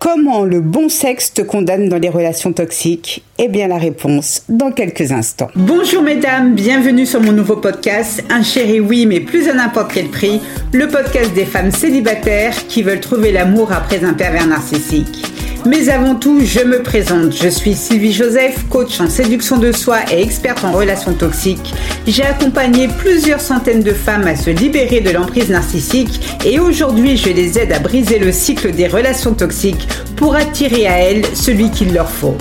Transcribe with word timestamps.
Comment 0.00 0.44
le 0.44 0.62
bon 0.62 0.88
sexe 0.88 1.34
te 1.34 1.42
condamne 1.42 1.90
dans 1.90 1.98
les 1.98 2.08
relations 2.08 2.54
toxiques? 2.54 3.22
Eh 3.36 3.48
bien 3.48 3.68
la 3.68 3.76
réponse 3.76 4.44
dans 4.48 4.72
quelques 4.72 5.12
instants. 5.12 5.50
Bonjour 5.54 6.02
mesdames, 6.02 6.54
bienvenue 6.54 7.04
sur 7.04 7.20
mon 7.20 7.32
nouveau 7.32 7.56
podcast 7.56 8.24
Un 8.30 8.42
chéri 8.42 8.80
oui 8.80 9.04
mais 9.04 9.20
plus 9.20 9.46
à 9.50 9.52
n'importe 9.52 9.92
quel 9.92 10.08
prix, 10.08 10.40
le 10.72 10.88
podcast 10.88 11.34
des 11.34 11.44
femmes 11.44 11.70
célibataires 11.70 12.54
qui 12.66 12.82
veulent 12.82 13.00
trouver 13.00 13.30
l'amour 13.30 13.72
après 13.72 14.02
un 14.02 14.14
pervers 14.14 14.46
narcissique. 14.46 15.29
Mais 15.66 15.90
avant 15.90 16.14
tout, 16.14 16.40
je 16.42 16.60
me 16.60 16.82
présente. 16.82 17.34
Je 17.34 17.48
suis 17.48 17.74
Sylvie 17.74 18.12
Joseph, 18.12 18.66
coach 18.70 18.98
en 19.00 19.08
séduction 19.08 19.58
de 19.58 19.72
soi 19.72 19.98
et 20.10 20.22
experte 20.22 20.64
en 20.64 20.72
relations 20.72 21.12
toxiques. 21.12 21.74
J'ai 22.06 22.22
accompagné 22.22 22.88
plusieurs 22.88 23.40
centaines 23.40 23.82
de 23.82 23.92
femmes 23.92 24.26
à 24.26 24.36
se 24.36 24.50
libérer 24.50 25.00
de 25.00 25.10
l'emprise 25.10 25.50
narcissique 25.50 26.38
et 26.46 26.58
aujourd'hui, 26.58 27.16
je 27.18 27.28
les 27.28 27.58
aide 27.58 27.72
à 27.72 27.78
briser 27.78 28.18
le 28.18 28.32
cycle 28.32 28.72
des 28.72 28.88
relations 28.88 29.34
toxiques 29.34 29.86
pour 30.16 30.34
attirer 30.34 30.86
à 30.86 30.98
elles 30.98 31.24
celui 31.34 31.70
qu'il 31.70 31.92
leur 31.92 32.10
faut. 32.10 32.36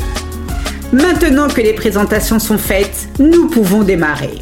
Maintenant 0.94 1.49
que 1.49 1.62
les 1.62 1.73
présentations 1.73 2.40
sont 2.40 2.58
faites, 2.58 3.09
nous 3.20 3.48
pouvons 3.48 3.84
démarrer. 3.84 4.40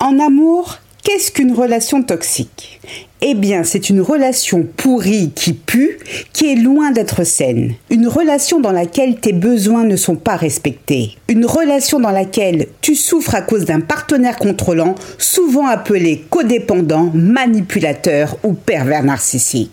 En 0.00 0.18
amour, 0.18 0.78
Qu'est-ce 1.06 1.30
qu'une 1.30 1.52
relation 1.52 2.02
toxique? 2.02 2.80
Eh 3.20 3.34
bien, 3.34 3.62
c'est 3.62 3.90
une 3.90 4.00
relation 4.00 4.66
pourrie 4.76 5.30
qui 5.36 5.52
pue, 5.52 6.00
qui 6.32 6.50
est 6.50 6.56
loin 6.56 6.90
d'être 6.90 7.22
saine. 7.22 7.74
Une 7.90 8.08
relation 8.08 8.58
dans 8.58 8.72
laquelle 8.72 9.14
tes 9.14 9.32
besoins 9.32 9.84
ne 9.84 9.94
sont 9.94 10.16
pas 10.16 10.34
respectés. 10.34 11.16
Une 11.28 11.46
relation 11.46 12.00
dans 12.00 12.10
laquelle 12.10 12.66
tu 12.80 12.96
souffres 12.96 13.36
à 13.36 13.42
cause 13.42 13.66
d'un 13.66 13.78
partenaire 13.78 14.36
contrôlant, 14.36 14.96
souvent 15.16 15.68
appelé 15.68 16.24
codépendant, 16.28 17.12
manipulateur 17.14 18.36
ou 18.42 18.54
pervers 18.54 19.04
narcissique. 19.04 19.70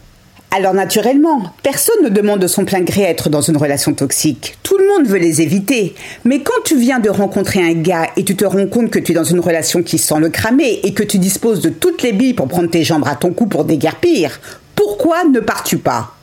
Alors 0.56 0.76
naturellement, 0.76 1.52
personne 1.64 2.04
ne 2.04 2.10
demande 2.10 2.40
de 2.40 2.46
son 2.46 2.64
plein 2.64 2.82
gré 2.82 3.08
à 3.08 3.10
être 3.10 3.28
dans 3.28 3.42
une 3.42 3.58
relation 3.58 3.96
toxique. 3.96 4.56
Tout 4.62 4.78
le 4.78 4.88
monde 4.88 5.08
veut 5.08 5.18
les 5.18 5.42
éviter. 5.42 5.96
Mais 6.26 6.44
quand 6.44 6.62
tu 6.64 6.78
viens 6.78 7.00
de 7.00 7.10
rencontrer 7.10 7.60
un 7.60 7.74
gars 7.74 8.10
et 8.18 8.24
tu 8.24 8.36
te 8.36 8.46
rends 8.46 8.68
compte 8.68 8.92
que 8.92 9.00
tu 9.00 9.14
es 9.14 9.16
dans 9.16 9.24
une 9.24 9.40
relation 9.40 9.82
qui 9.82 9.98
sent 9.98 10.20
le 10.20 10.30
cramer 10.30 10.80
et 10.84 10.94
que 10.94 11.02
tu 11.02 11.18
disposes 11.18 11.62
de 11.62 11.70
toutes 11.70 12.04
les 12.04 12.14
billes 12.14 12.36
pour 12.36 12.48
prendre 12.48 12.70
tes 12.70 12.84
jambes 12.84 13.08
à 13.08 13.16
ton 13.16 13.34
cou 13.34 13.48
pour 13.48 13.66
déguerpir, 13.66 14.40
pourquoi 14.76 15.24
ne 15.24 15.40
pars-tu 15.40 15.80
pas? 15.80 16.14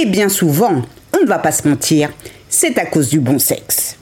Et 0.00 0.06
bien 0.06 0.28
souvent, 0.28 0.82
on 1.18 1.24
ne 1.24 1.28
va 1.28 1.40
pas 1.40 1.50
se 1.50 1.66
mentir, 1.66 2.10
c'est 2.48 2.78
à 2.78 2.86
cause 2.86 3.08
du 3.08 3.18
bon 3.18 3.40
sexe. 3.40 3.96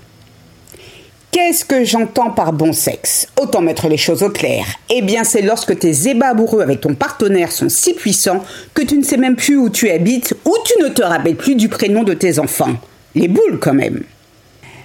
Qu'est-ce 1.35 1.65
que 1.65 1.83
j'entends 1.83 2.31
par 2.31 2.53
bon 2.53 2.73
sexe? 2.73 3.27
Autant 3.43 3.61
mettre 3.61 3.89
les 3.89 3.97
choses 3.97 4.23
au 4.23 4.31
clair. 4.31 4.65
Eh 4.89 5.03
bien, 5.03 5.25
c'est 5.25 5.43
lorsque 5.43 5.77
tes 5.77 6.09
ébats 6.09 6.29
amoureux 6.29 6.63
avec 6.63 6.81
ton 6.81 6.95
partenaire 6.95 7.51
sont 7.51 7.69
si 7.69 7.93
puissants 7.93 8.45
que 8.73 8.83
tu 8.83 8.97
ne 8.97 9.03
sais 9.03 9.17
même 9.17 9.35
plus 9.35 9.57
où 9.57 9.69
tu 9.69 9.91
habites 9.91 10.37
ou 10.45 10.55
tu 10.65 10.81
ne 10.81 10.91
te 10.91 11.03
rappelles 11.03 11.35
plus 11.35 11.57
du 11.57 11.69
prénom 11.69 12.05
de 12.05 12.15
tes 12.15 12.39
enfants. 12.39 12.77
Les 13.17 13.27
boules 13.27 13.59
quand 13.61 13.75
même. 13.75 14.05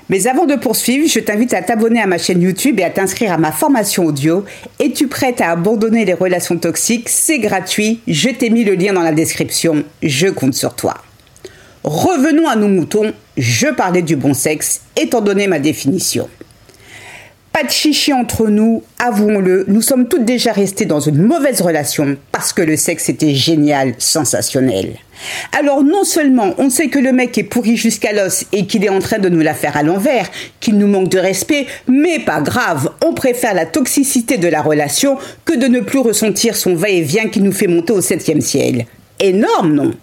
Mais 0.10 0.26
avant 0.26 0.48
de 0.48 0.56
poursuivre, 0.56 1.08
je 1.08 1.20
t'invite 1.20 1.54
à 1.54 1.62
t'abonner 1.62 2.02
à 2.02 2.08
ma 2.08 2.18
chaîne 2.18 2.42
YouTube 2.42 2.80
et 2.80 2.84
à 2.84 2.90
t'inscrire 2.90 3.32
à 3.32 3.38
ma 3.38 3.52
formation 3.52 4.06
audio. 4.06 4.44
Es-tu 4.80 5.06
prête 5.08 5.42
à 5.42 5.52
abandonner 5.52 6.04
les 6.04 6.16
relations 6.16 6.58
toxiques? 6.58 7.10
C'est 7.10 7.38
gratuit. 7.38 8.00
Je 8.08 8.30
t'ai 8.30 8.50
mis 8.50 8.64
le 8.64 8.74
lien 8.74 8.94
dans 8.94 9.04
la 9.04 9.12
description. 9.12 9.84
Je 10.02 10.30
compte 10.30 10.56
sur 10.56 10.74
toi. 10.74 10.96
Revenons 11.84 12.48
à 12.48 12.56
nos 12.56 12.68
moutons. 12.68 13.14
Je 13.40 13.68
parlais 13.68 14.02
du 14.02 14.18
bon 14.18 14.34
sexe, 14.34 14.82
étant 14.98 15.22
donné 15.22 15.48
ma 15.48 15.60
définition. 15.60 16.28
Pas 17.54 17.64
de 17.64 17.70
chichi 17.70 18.12
entre 18.12 18.48
nous, 18.48 18.84
avouons-le, 19.00 19.64
nous 19.70 19.82
sommes 19.82 20.10
toutes 20.10 20.26
déjà 20.26 20.52
restées 20.52 20.84
dans 20.84 21.00
une 21.00 21.22
mauvaise 21.22 21.62
relation 21.62 22.18
parce 22.34 22.52
que 22.52 22.62
le 22.62 22.76
sexe 22.76 23.08
était 23.08 23.34
génial, 23.34 23.94
sensationnel. 23.98 24.98
Alors 25.58 25.86
non 25.86 26.04
seulement 26.04 26.54
on 26.58 26.70
sait 26.70 26.90
que 26.90 27.00
le 27.00 27.14
mec 27.14 27.38
est 27.38 27.44
pourri 27.44 27.78
jusqu'à 27.78 28.12
l'os 28.12 28.46
et 28.52 28.66
qu'il 28.66 28.84
est 28.84 28.90
en 28.90 29.00
train 29.00 29.20
de 29.20 29.30
nous 29.30 29.40
la 29.40 29.54
faire 29.54 29.78
à 29.78 29.84
l'envers, 29.84 30.30
qu'il 30.60 30.78
nous 30.78 30.88
manque 30.88 31.08
de 31.08 31.20
respect, 31.20 31.66
mais 31.88 32.20
pas 32.20 32.42
grave, 32.42 32.92
on 33.06 33.14
préfère 33.14 33.54
la 33.54 33.66
toxicité 33.66 34.38
de 34.38 34.50
la 34.50 34.62
relation 34.62 35.18
que 35.46 35.56
de 35.56 35.68
ne 35.68 35.80
plus 35.80 36.00
ressentir 36.00 36.58
son 36.58 36.76
va-et-vient 36.76 37.30
qui 37.30 37.40
nous 37.40 37.54
fait 37.54 37.68
monter 37.68 37.94
au 37.94 38.02
septième 38.02 38.42
ciel. 38.42 38.86
Énorme, 39.18 39.74
non? 39.74 39.94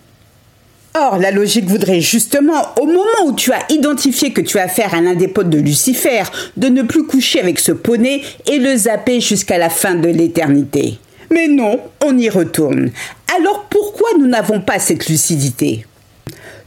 Or, 0.98 1.18
la 1.18 1.30
logique 1.30 1.66
voudrait 1.66 2.00
justement, 2.00 2.68
au 2.80 2.86
moment 2.86 3.26
où 3.26 3.34
tu 3.34 3.52
as 3.52 3.70
identifié 3.70 4.32
que 4.32 4.40
tu 4.40 4.58
as 4.58 4.62
affaire 4.62 4.94
à 4.94 5.02
l'un 5.02 5.14
des 5.14 5.28
potes 5.28 5.50
de 5.50 5.58
Lucifer, 5.58 6.22
de 6.56 6.68
ne 6.68 6.82
plus 6.82 7.06
coucher 7.06 7.40
avec 7.40 7.58
ce 7.58 7.72
poney 7.72 8.22
et 8.50 8.58
le 8.58 8.74
zapper 8.74 9.20
jusqu'à 9.20 9.58
la 9.58 9.68
fin 9.68 9.94
de 9.94 10.08
l'éternité. 10.08 10.98
Mais 11.30 11.48
non, 11.48 11.80
on 12.02 12.16
y 12.16 12.30
retourne. 12.30 12.92
Alors 13.36 13.66
pourquoi 13.68 14.08
nous 14.18 14.26
n'avons 14.26 14.60
pas 14.60 14.78
cette 14.78 15.08
lucidité? 15.08 15.84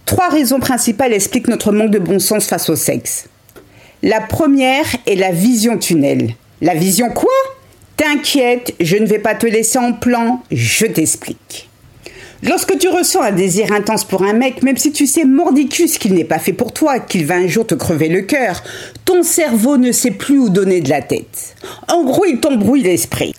Trois 0.06 0.30
raisons 0.30 0.60
principales 0.60 1.14
expliquent 1.14 1.48
notre 1.48 1.72
manque 1.72 1.92
de 1.92 2.00
bon 2.00 2.20
sens 2.20 2.46
face 2.46 2.70
au 2.70 2.76
sexe. 2.76 3.30
La 4.04 4.22
première 4.22 4.86
est 5.08 5.16
la 5.16 5.32
vision 5.32 5.78
tunnel. 5.78 6.36
La 6.62 6.76
vision 6.76 7.10
quoi? 7.10 7.30
T'inquiète, 7.98 8.76
je 8.80 8.98
ne 8.98 9.08
vais 9.08 9.20
pas 9.20 9.36
te 9.36 9.48
laisser 9.48 9.80
en 9.80 9.94
plan, 9.94 10.44
je 10.52 10.86
t'explique. 10.86 11.69
Lorsque 12.42 12.78
tu 12.78 12.88
ressens 12.88 13.22
un 13.22 13.32
désir 13.34 13.74
intense 13.74 14.06
pour 14.06 14.24
un 14.24 14.32
mec, 14.32 14.64
même 14.64 14.78
si 14.78 14.94
tu 14.94 15.08
sais 15.08 15.26
mordicus 15.26 15.98
qu'il 15.98 16.14
n'est 16.14 16.24
pas 16.24 16.40
fait 16.40 16.54
pour 16.54 16.72
toi, 16.72 17.00
qu'il 17.00 17.26
va 17.26 17.36
un 17.36 17.48
jour 17.48 17.68
te 17.68 17.76
crever 17.76 18.08
le 18.08 18.22
cœur, 18.22 18.64
ton 19.04 19.24
cerveau 19.24 19.76
ne 19.76 19.92
sait 19.92 20.12
plus 20.12 20.40
où 20.40 20.50
donner 20.50 20.80
de 20.80 20.90
la 20.90 21.02
tête. 21.02 21.56
En 21.90 22.06
gros, 22.06 22.24
il 22.26 22.40
t'embrouille 22.40 22.84
l'esprit. 22.84 23.34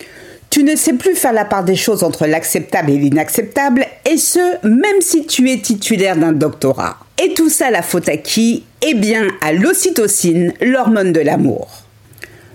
Tu 0.50 0.65
ne 0.65 0.77
sais 0.77 0.93
plus 0.93 1.15
faire 1.15 1.33
la 1.33 1.47
part 1.47 1.65
des 1.65 1.77
choses 1.77 2.03
entre 2.03 2.27
l'acceptable 2.27 2.91
et 2.91 2.99
l'inacceptable, 2.99 3.87
et 4.05 4.19
ce, 4.19 4.66
même 4.66 5.00
si 5.00 5.25
tu 5.25 5.50
es 5.50 5.59
titulaire 5.59 6.16
d'un 6.16 6.33
doctorat. 6.33 6.99
Et 7.25 7.33
tout 7.34 7.49
ça, 7.49 7.71
la 7.71 7.83
faute 7.83 8.09
à 8.09 8.19
qui? 8.19 8.65
Eh 8.87 8.94
bien, 8.94 9.28
à 9.41 9.53
l'ocytocine, 9.53 10.53
l'hormone 10.60 11.12
de 11.12 11.21
l'amour. 11.21 11.84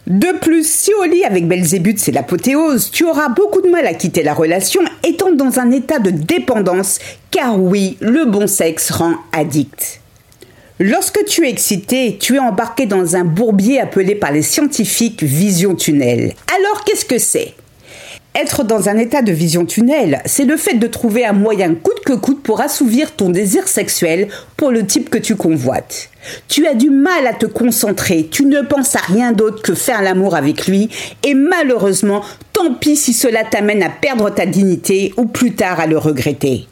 De 0.07 0.38
plus, 0.39 0.69
si 0.69 0.93
au 0.93 1.03
lit 1.03 1.23
avec 1.23 1.47
Belzébuth 1.47 1.97
c'est 1.97 2.11
l'apothéose, 2.11 2.91
tu 2.91 3.05
auras 3.05 3.29
beaucoup 3.29 3.61
de 3.61 3.69
mal 3.69 3.88
à 3.88 3.95
quitter 3.95 4.21
la 4.21 4.35
relation 4.35 4.81
étant 5.03 5.31
dans 5.31 5.57
un 5.57 5.71
état 5.71 5.97
de 5.97 6.11
dépendance, 6.11 6.99
car 7.31 7.59
oui, 7.59 7.97
le 8.01 8.25
bon 8.25 8.45
sexe 8.45 8.91
rend 8.91 9.16
addict. 9.31 10.01
Lorsque 10.79 11.25
tu 11.25 11.45
es 11.45 11.49
excité, 11.49 12.17
tu 12.19 12.35
es 12.35 12.39
embarqué 12.39 12.85
dans 12.85 13.16
un 13.16 13.23
bourbier 13.23 13.79
appelé 13.79 14.13
par 14.13 14.31
les 14.31 14.43
scientifiques 14.43 15.23
vision 15.23 15.73
tunnel. 15.73 16.33
Alors 16.55 16.83
qu'est-ce 16.83 17.05
que 17.05 17.17
c'est? 17.17 17.55
Être 18.35 18.63
dans 18.63 18.90
un 18.90 18.97
état 18.97 19.22
de 19.22 19.31
vision 19.31 19.66
tunnel, 19.66 20.22
c'est 20.25 20.46
le 20.46 20.57
fait 20.57 20.75
de 20.75 20.88
trouver 20.88 21.25
un 21.25 21.34
moyen 21.34 21.73
coûte 21.73 22.01
que 22.06 22.13
coûte 22.13 22.44
pour 22.44 22.62
assouvir 22.62 23.16
ton 23.16 23.29
désir 23.29 23.68
sexuel 23.68 24.28
pour 24.57 24.72
le 24.72 24.85
type 24.85 25.09
que 25.09 25.18
tu 25.18 25.35
convoites. 25.35 26.09
Tu 26.47 26.68
as 26.68 26.73
du 26.73 26.90
mal 26.90 27.28
à 27.28 27.34
te 27.34 27.46
concentrer, 27.46 28.28
tu 28.29 28.46
ne 28.46 28.62
penses 28.62 28.96
à 28.96 29.00
rien 29.00 29.31
d'autre 29.31 29.62
que 29.62 29.73
faire 29.73 30.01
l'amour 30.01 30.35
avec 30.35 30.68
lui, 30.68 30.90
et 31.23 31.34
malheureusement, 31.34 32.23
tant 32.51 32.73
pis 32.73 32.96
si 32.96 33.13
cela 33.13 33.44
t'amène 33.44 33.84
à 33.84 33.90
perdre 33.90 34.29
ta 34.29 34.46
dignité 34.46 35.13
ou 35.17 35.25
plus 35.25 35.53
tard 35.53 35.79
à 35.79 35.88
le 35.88 35.97
regretter 35.97 36.67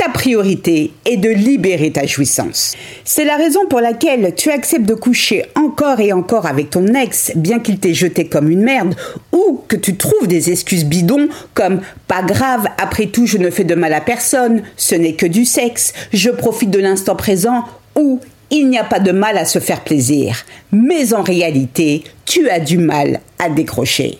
ta 0.00 0.08
priorité 0.08 0.92
est 1.04 1.18
de 1.18 1.28
libérer 1.28 1.90
ta 1.90 2.06
jouissance. 2.06 2.74
C'est 3.04 3.26
la 3.26 3.36
raison 3.36 3.66
pour 3.68 3.82
laquelle 3.82 4.34
tu 4.34 4.50
acceptes 4.50 4.86
de 4.86 4.94
coucher 4.94 5.44
encore 5.54 6.00
et 6.00 6.14
encore 6.14 6.46
avec 6.46 6.70
ton 6.70 6.86
ex, 6.94 7.32
bien 7.36 7.58
qu'il 7.58 7.78
t'ait 7.78 7.92
jeté 7.92 8.26
comme 8.26 8.50
une 8.50 8.62
merde, 8.62 8.94
ou 9.30 9.60
que 9.68 9.76
tu 9.76 9.98
trouves 9.98 10.26
des 10.26 10.50
excuses 10.50 10.86
bidons 10.86 11.28
comme 11.52 11.82
pas 12.08 12.22
grave, 12.22 12.66
après 12.78 13.08
tout 13.08 13.26
je 13.26 13.36
ne 13.36 13.50
fais 13.50 13.64
de 13.64 13.74
mal 13.74 13.92
à 13.92 14.00
personne, 14.00 14.62
ce 14.78 14.94
n'est 14.94 15.16
que 15.16 15.26
du 15.26 15.44
sexe, 15.44 15.92
je 16.14 16.30
profite 16.30 16.70
de 16.70 16.78
l'instant 16.78 17.14
présent, 17.14 17.64
ou 17.94 18.20
il 18.50 18.70
n'y 18.70 18.78
a 18.78 18.84
pas 18.84 19.00
de 19.00 19.12
mal 19.12 19.36
à 19.36 19.44
se 19.44 19.58
faire 19.58 19.84
plaisir. 19.84 20.46
Mais 20.72 21.12
en 21.12 21.22
réalité, 21.22 22.04
tu 22.24 22.48
as 22.48 22.60
du 22.60 22.78
mal 22.78 23.20
à 23.38 23.50
décrocher. 23.50 24.18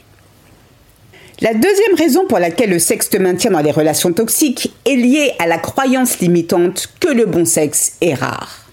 La 1.42 1.54
deuxième 1.54 1.94
raison 1.96 2.26
pour 2.26 2.38
laquelle 2.38 2.68
le 2.68 2.78
sexe 2.78 3.08
te 3.08 3.16
maintient 3.16 3.50
dans 3.50 3.62
les 3.62 3.70
relations 3.70 4.12
toxiques 4.12 4.74
est 4.84 4.96
liée 4.96 5.32
à 5.38 5.46
la 5.46 5.56
croyance 5.56 6.18
limitante 6.18 6.90
que 7.00 7.08
le 7.08 7.24
bon 7.24 7.46
sexe 7.46 7.94
est 8.02 8.12
rare. 8.12 8.66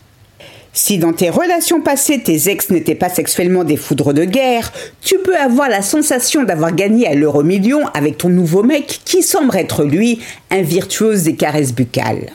Si 0.73 0.97
dans 0.97 1.13
tes 1.13 1.29
relations 1.29 1.79
passées 1.79 2.21
tes 2.21 2.49
ex 2.49 2.69
n'étaient 2.69 2.93
pas 2.93 3.07
sexuellement 3.07 3.63
des 3.63 3.77
foudres 3.77 4.13
de 4.13 4.25
guerre, 4.25 4.73
tu 5.01 5.17
peux 5.19 5.37
avoir 5.37 5.69
la 5.69 5.81
sensation 5.81 6.43
d'avoir 6.43 6.75
gagné 6.75 7.07
à 7.07 7.15
l'euro 7.15 7.41
million 7.41 7.87
avec 7.93 8.17
ton 8.17 8.27
nouveau 8.27 8.63
mec 8.63 8.99
qui 9.05 9.23
semble 9.23 9.55
être 9.55 9.85
lui 9.85 10.19
un 10.51 10.61
virtuose 10.61 11.23
des 11.23 11.35
caresses 11.35 11.73
buccales. 11.73 12.33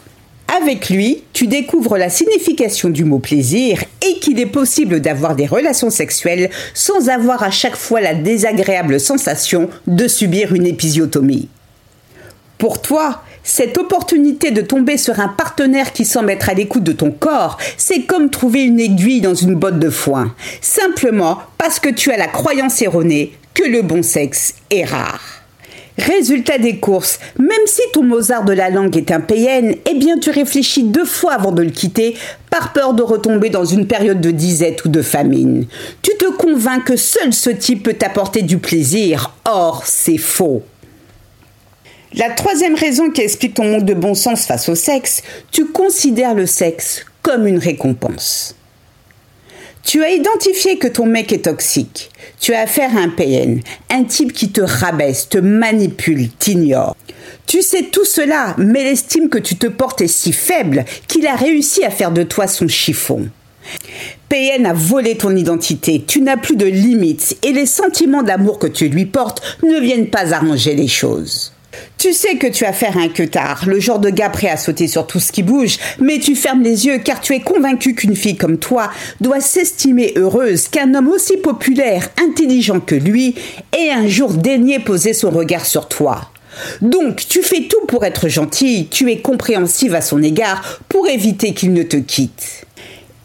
Avec 0.55 0.91
lui, 0.91 1.23
tu 1.33 1.47
découvres 1.47 1.97
la 1.97 2.11
signification 2.11 2.91
du 2.91 3.05
mot 3.05 3.21
plaisir 3.21 3.83
et 4.07 4.19
qu'il 4.19 4.39
est 4.39 4.45
possible 4.45 5.01
d'avoir 5.01 5.35
des 5.35 5.47
relations 5.47 5.89
sexuelles 5.89 6.51
sans 6.75 7.09
avoir 7.09 7.43
à 7.43 7.51
chaque 7.51 7.77
fois 7.77 8.03
la 8.03 8.15
désagréable 8.15 9.01
sensation 9.01 9.71
de 9.87 10.07
subir 10.07 10.55
une 10.55 10.67
épisiotomie. 10.67 11.49
Pour 12.59 12.83
toi, 12.83 13.23
cette 13.43 13.79
opportunité 13.79 14.51
de 14.51 14.61
tomber 14.61 14.99
sur 14.99 15.21
un 15.21 15.29
partenaire 15.29 15.95
qui 15.95 16.05
semble 16.05 16.31
être 16.31 16.51
à 16.51 16.55
l'écoute 16.55 16.85
de 16.85 16.93
ton 16.93 17.13
corps, 17.13 17.57
c'est 17.79 18.03
comme 18.03 18.29
trouver 18.29 18.65
une 18.65 18.79
aiguille 18.79 19.23
dans 19.23 19.35
une 19.35 19.55
botte 19.55 19.79
de 19.79 19.89
foin, 19.89 20.35
simplement 20.61 21.39
parce 21.57 21.81
que 21.81 21.89
tu 21.89 22.13
as 22.13 22.19
la 22.19 22.29
croyance 22.29 22.83
erronée 22.83 23.33
que 23.55 23.65
le 23.65 23.81
bon 23.81 24.03
sexe 24.03 24.55
est 24.71 24.85
rare. 24.85 25.42
Résultat 25.99 26.57
des 26.57 26.79
courses, 26.79 27.19
même 27.39 27.67
si 27.67 27.83
ton 27.93 28.03
Mozart 28.03 28.45
de 28.45 28.55
la 28.55 28.71
langue 28.71 28.97
est 28.97 29.11
un 29.11 29.21
PN, 29.21 29.75
eh 29.89 29.95
bien 29.95 30.19
tu 30.19 30.31
réfléchis 30.31 30.85
deux 30.85 31.05
fois 31.05 31.35
avant 31.35 31.53
de 31.53 31.63
le 31.63 31.71
quitter 31.71 32.17
par 32.51 32.73
peur 32.73 32.95
de 32.95 33.03
retomber 33.03 33.51
dans 33.51 33.67
une 33.67 33.87
période 33.87 34.21
de 34.21 34.31
disette 34.31 34.87
ou 34.87 34.89
de 34.89 35.03
famine. 35.03 35.67
Tu 36.01 36.13
te 36.17 36.31
convaincs 36.33 36.85
que 36.85 36.97
seul 36.97 37.35
ce 37.35 37.51
type 37.51 37.83
peut 37.83 37.93
t'apporter 37.93 38.41
du 38.41 38.57
plaisir, 38.57 39.35
or 39.45 39.83
c'est 39.85 40.19
faux. 40.19 40.63
La 42.15 42.31
troisième 42.31 42.75
raison 42.75 43.11
qui 43.11 43.21
explique 43.21 43.55
ton 43.55 43.65
manque 43.65 43.85
de 43.85 43.95
bon 43.95 44.15
sens 44.15 44.47
face 44.47 44.69
au 44.71 44.75
sexe, 44.75 45.23
tu 45.51 45.67
considères 45.67 46.35
le 46.35 46.47
sexe 46.47 47.05
comme 47.23 47.47
une 47.47 47.59
récompense. 47.59 48.57
Tu 49.85 50.03
as 50.03 50.11
identifié 50.11 50.79
que 50.79 50.89
ton 50.89 51.07
mec 51.07 51.33
est 51.33 51.45
toxique. 51.45 52.11
Tu 52.41 52.55
as 52.55 52.63
affaire 52.63 52.97
à 52.97 53.01
un 53.01 53.09
PN, 53.09 53.61
un 53.91 54.05
type 54.05 54.33
qui 54.33 54.51
te 54.51 54.61
rabaisse, 54.61 55.29
te 55.29 55.39
manipule, 55.39 56.31
t'ignore. 56.31 56.97
Tu 57.47 57.63
sais 57.63 57.85
tout 57.85 58.05
cela, 58.05 58.55
mais 58.59 58.85
l'estime 58.85 59.29
que 59.29 59.39
tu 59.39 59.57
te 59.57 59.67
portes 59.67 60.01
est 60.01 60.09
si 60.09 60.33
faible 60.33 60.85
qu'il 61.09 61.27
a 61.27 61.35
réussi 61.35 61.85
à 61.85 61.91
faire 61.91 62.13
de 62.13 62.23
toi 62.23 62.47
son 62.47 62.69
chiffon. 62.69 63.29
PN 64.29 64.67
a 64.67 64.73
volé 64.73 65.17
ton 65.17 65.37
identité, 65.37 66.03
tu 66.07 66.21
n'as 66.21 66.37
plus 66.37 66.57
de 66.57 66.67
limites 66.67 67.37
et 67.43 67.53
les 67.53 67.67
sentiments 67.67 68.23
d'amour 68.23 68.59
que 68.59 68.67
tu 68.67 68.89
lui 68.89 69.07
portes 69.07 69.43
ne 69.63 69.79
viennent 69.79 70.09
pas 70.09 70.33
arranger 70.33 70.75
les 70.75 70.89
choses. 70.89 71.53
Tu 71.99 72.13
sais 72.13 72.37
que 72.37 72.49
tu 72.49 72.65
as 72.65 72.71
affaire 72.71 72.97
à 72.97 73.03
un 73.03 73.09
queutard, 73.09 73.65
le 73.67 73.79
genre 73.79 73.99
de 73.99 74.11
gars 74.11 74.29
prêt 74.29 74.49
à 74.49 74.57
sauter 74.57 74.89
sur 74.89 75.07
tout 75.07 75.21
ce 75.21 75.31
qui 75.31 75.43
bouge, 75.43 75.79
mais 76.01 76.19
tu 76.19 76.35
fermes 76.35 76.63
les 76.63 76.87
yeux 76.87 76.99
car 76.99 77.21
tu 77.21 77.35
es 77.35 77.41
convaincu 77.41 77.95
qu'une 77.95 78.17
fille 78.17 78.37
comme 78.37 78.59
toi 78.59 78.91
doit 79.21 79.41
s'estimer 79.41 80.13
heureuse 80.17 80.69
qu'un 80.69 80.95
homme 80.95 81.09
aussi 81.09 81.37
populaire, 81.37 82.09
intelligent 82.21 82.81
que 82.81 82.95
lui 82.95 83.35
ait 83.73 83.91
un 83.91 84.09
jour 84.09 84.33
daigné 84.33 84.79
poser 84.79 85.13
son 85.13 85.31
regard 85.31 85.67
sur 85.67 85.87
toi. 85.87 86.33
Donc, 86.81 87.27
tu 87.29 87.43
fais 87.43 87.69
tout 87.69 87.87
pour 87.87 88.05
être 88.05 88.29
gentil, 88.29 88.89
tu 88.91 89.11
es 89.11 89.19
compréhensive 89.19 89.95
à 89.95 90.01
son 90.01 90.23
égard 90.23 90.81
pour 90.89 91.09
éviter 91.09 91.55
qu'il 91.55 91.73
ne 91.73 91.83
te 91.83 91.99
quitte. 91.99 92.67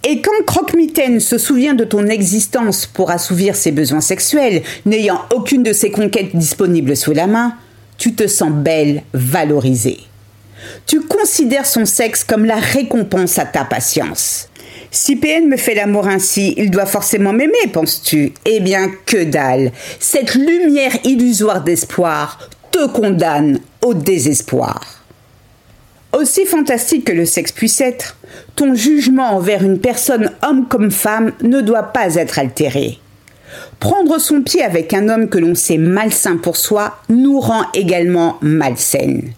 Et 0.04 0.22
quand 0.22 0.46
Croque-Mitaine 0.46 1.20
se 1.20 1.38
souvient 1.38 1.74
de 1.74 1.84
ton 1.84 2.06
existence 2.08 2.86
pour 2.86 3.12
assouvir 3.12 3.56
ses 3.56 3.72
besoins 3.72 4.02
sexuels, 4.02 4.62
n'ayant 4.86 5.22
aucune 5.34 5.64
de 5.64 5.74
ses 5.74 5.92
conquêtes 5.92 6.36
disponibles 6.36 6.96
sous 6.96 7.14
la 7.14 7.28
main, 7.28 7.56
tu 7.98 8.14
te 8.14 8.28
sens 8.28 8.52
belle, 8.52 9.04
valorisée. 9.14 10.00
Tu 10.86 11.02
considères 11.02 11.66
son 11.66 11.86
sexe 11.86 12.24
comme 12.24 12.46
la 12.46 12.58
récompense 12.58 13.38
à 13.40 13.46
ta 13.46 13.66
patience. 13.66 14.50
Si 14.92 15.16
PN 15.16 15.48
me 15.48 15.58
fait 15.58 15.76
l'amour 15.76 16.08
ainsi, 16.08 16.54
il 16.58 16.72
doit 16.72 16.86
forcément 16.86 17.34
m'aimer, 17.34 17.68
penses-tu? 17.72 18.34
Eh 18.46 18.60
bien, 18.60 18.90
que 19.06 19.24
dalle 19.24 19.72
Cette 20.00 20.36
lumière 20.36 20.98
illusoire 21.04 21.64
d'espoir 21.64 22.50
te 22.72 22.88
condamne 22.88 23.60
au 23.84 23.94
désespoir. 23.94 25.04
Aussi 26.14 26.46
fantastique 26.46 27.06
que 27.06 27.12
le 27.12 27.26
sexe 27.26 27.52
puisse 27.52 27.82
être, 27.82 28.18
ton 28.56 28.74
jugement 28.76 29.36
envers 29.36 29.64
une 29.64 29.80
personne, 29.80 30.32
homme 30.42 30.68
comme 30.68 30.92
femme, 30.92 31.34
ne 31.42 31.62
doit 31.62 31.92
pas 31.92 32.16
être 32.16 32.40
altéré. 32.40 33.00
Prendre 33.80 34.20
son 34.20 34.42
pied 34.42 34.64
avec 34.64 34.94
un 34.94 35.10
homme 35.10 35.30
que 35.30 35.38
l'on 35.38 35.56
sait 35.56 35.78
malsain 35.78 36.38
pour 36.38 36.58
soi 36.58 36.98
nous 37.10 37.40
rend 37.40 37.64
également 37.74 38.38
malsaine. 38.42 39.32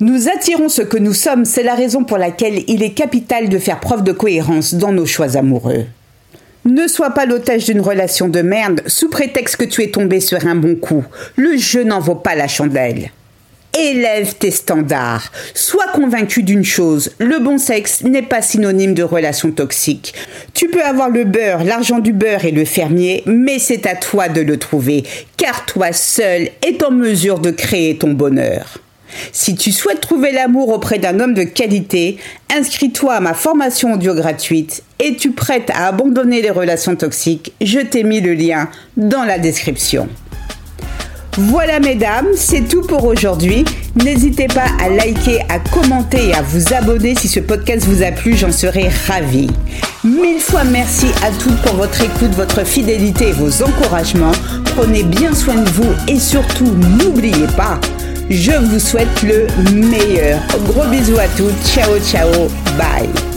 Nous 0.00 0.28
attirons 0.28 0.68
ce 0.68 0.82
que 0.82 0.98
nous 0.98 1.14
sommes, 1.14 1.44
c'est 1.44 1.62
la 1.62 1.74
raison 1.74 2.04
pour 2.04 2.18
laquelle 2.18 2.62
il 2.68 2.82
est 2.82 2.92
capital 2.92 3.48
de 3.48 3.58
faire 3.58 3.80
preuve 3.80 4.04
de 4.04 4.12
cohérence 4.12 4.74
dans 4.74 4.92
nos 4.92 5.06
choix 5.06 5.36
amoureux. 5.36 5.86
Ne 6.66 6.88
sois 6.88 7.10
pas 7.10 7.26
l'otage 7.26 7.64
d'une 7.64 7.80
relation 7.80 8.28
de 8.28 8.42
merde 8.42 8.82
sous 8.86 9.08
prétexte 9.08 9.56
que 9.56 9.64
tu 9.64 9.82
es 9.82 9.90
tombé 9.90 10.20
sur 10.20 10.46
un 10.46 10.56
bon 10.56 10.74
coup. 10.74 11.04
Le 11.36 11.56
jeu 11.56 11.84
n'en 11.84 12.00
vaut 12.00 12.16
pas 12.16 12.34
la 12.34 12.48
chandelle 12.48 13.10
élève 13.78 14.34
tes 14.34 14.50
standards. 14.50 15.30
Sois 15.54 15.88
convaincu 15.94 16.42
d'une 16.42 16.64
chose, 16.64 17.12
le 17.18 17.38
bon 17.38 17.58
sexe 17.58 18.02
n'est 18.02 18.22
pas 18.22 18.42
synonyme 18.42 18.94
de 18.94 19.02
relation 19.02 19.50
toxique. 19.50 20.14
Tu 20.54 20.68
peux 20.68 20.82
avoir 20.82 21.10
le 21.10 21.24
beurre, 21.24 21.64
l'argent 21.64 21.98
du 21.98 22.12
beurre 22.12 22.44
et 22.44 22.50
le 22.50 22.64
fermier, 22.64 23.22
mais 23.26 23.58
c'est 23.58 23.86
à 23.86 23.94
toi 23.94 24.28
de 24.28 24.40
le 24.40 24.58
trouver, 24.58 25.04
car 25.36 25.66
toi 25.66 25.92
seul 25.92 26.50
es 26.66 26.82
en 26.84 26.90
mesure 26.90 27.38
de 27.38 27.50
créer 27.50 27.96
ton 27.96 28.12
bonheur. 28.12 28.78
Si 29.32 29.54
tu 29.54 29.72
souhaites 29.72 30.00
trouver 30.00 30.32
l'amour 30.32 30.70
auprès 30.70 30.98
d'un 30.98 31.20
homme 31.20 31.34
de 31.34 31.44
qualité, 31.44 32.18
inscris-toi 32.54 33.14
à 33.14 33.20
ma 33.20 33.34
formation 33.34 33.94
audio 33.94 34.14
gratuite. 34.14 34.82
Es-tu 34.98 35.32
prête 35.32 35.70
à 35.70 35.88
abandonner 35.88 36.42
les 36.42 36.50
relations 36.50 36.96
toxiques 36.96 37.52
Je 37.60 37.80
t'ai 37.80 38.02
mis 38.02 38.20
le 38.20 38.34
lien 38.34 38.68
dans 38.96 39.24
la 39.24 39.38
description. 39.38 40.08
Voilà 41.38 41.80
mesdames, 41.80 42.28
c'est 42.34 42.66
tout 42.66 42.80
pour 42.80 43.04
aujourd'hui. 43.04 43.64
N'hésitez 44.02 44.46
pas 44.46 44.68
à 44.82 44.88
liker, 44.88 45.40
à 45.50 45.58
commenter 45.58 46.28
et 46.28 46.34
à 46.34 46.40
vous 46.40 46.72
abonner 46.72 47.14
si 47.14 47.28
ce 47.28 47.40
podcast 47.40 47.86
vous 47.86 48.02
a 48.02 48.10
plu, 48.10 48.34
j'en 48.34 48.52
serai 48.52 48.88
ravie. 49.06 49.50
Mille 50.02 50.40
fois 50.40 50.64
merci 50.64 51.06
à 51.22 51.30
toutes 51.42 51.60
pour 51.62 51.74
votre 51.74 52.00
écoute, 52.00 52.34
votre 52.34 52.64
fidélité 52.64 53.28
et 53.28 53.32
vos 53.32 53.62
encouragements. 53.62 54.32
Prenez 54.76 55.02
bien 55.02 55.34
soin 55.34 55.56
de 55.56 55.68
vous 55.68 55.92
et 56.08 56.18
surtout 56.18 56.72
n'oubliez 56.98 57.48
pas, 57.56 57.78
je 58.30 58.52
vous 58.52 58.78
souhaite 58.78 59.22
le 59.22 59.46
meilleur. 59.74 60.40
Gros 60.66 60.86
bisous 60.86 61.18
à 61.18 61.28
toutes, 61.36 61.62
ciao 61.66 61.98
ciao, 62.00 62.48
bye. 62.78 63.35